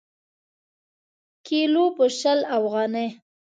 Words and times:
کیلـو 1.45 1.85
په 1.95 2.05
شل 2.19 2.39
افغانۍ. 2.57 3.07